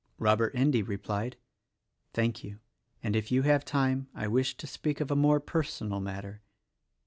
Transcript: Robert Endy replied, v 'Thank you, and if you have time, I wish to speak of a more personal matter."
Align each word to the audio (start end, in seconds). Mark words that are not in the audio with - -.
Robert 0.17 0.51
Endy 0.55 0.81
replied, 0.81 1.35
v 1.35 1.37
'Thank 2.13 2.43
you, 2.43 2.59
and 3.03 3.15
if 3.15 3.31
you 3.31 3.43
have 3.43 3.63
time, 3.63 4.07
I 4.15 4.27
wish 4.27 4.57
to 4.57 4.65
speak 4.65 4.99
of 4.99 5.11
a 5.11 5.15
more 5.15 5.39
personal 5.39 5.99
matter." 5.99 6.41